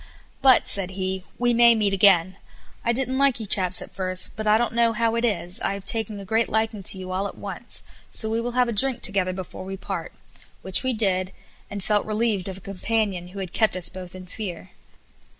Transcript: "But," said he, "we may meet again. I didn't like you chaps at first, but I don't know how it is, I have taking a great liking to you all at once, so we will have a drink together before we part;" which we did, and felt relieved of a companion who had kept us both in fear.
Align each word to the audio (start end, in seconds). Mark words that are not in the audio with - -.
"But," 0.41 0.67
said 0.67 0.89
he, 0.97 1.25
"we 1.37 1.53
may 1.53 1.75
meet 1.75 1.93
again. 1.93 2.37
I 2.83 2.91
didn't 2.91 3.19
like 3.19 3.39
you 3.39 3.45
chaps 3.45 3.83
at 3.83 3.93
first, 3.93 4.35
but 4.35 4.47
I 4.47 4.57
don't 4.57 4.73
know 4.73 4.93
how 4.93 5.13
it 5.13 5.23
is, 5.23 5.59
I 5.59 5.75
have 5.75 5.85
taking 5.85 6.19
a 6.19 6.25
great 6.25 6.49
liking 6.49 6.81
to 6.81 6.97
you 6.97 7.11
all 7.11 7.27
at 7.27 7.37
once, 7.37 7.83
so 8.11 8.27
we 8.27 8.41
will 8.41 8.53
have 8.53 8.67
a 8.67 8.71
drink 8.73 9.03
together 9.03 9.31
before 9.31 9.63
we 9.63 9.77
part;" 9.77 10.11
which 10.63 10.81
we 10.81 10.93
did, 10.93 11.31
and 11.69 11.83
felt 11.83 12.07
relieved 12.07 12.49
of 12.49 12.57
a 12.57 12.61
companion 12.61 13.27
who 13.27 13.37
had 13.41 13.53
kept 13.53 13.75
us 13.75 13.89
both 13.89 14.15
in 14.15 14.25
fear. 14.25 14.71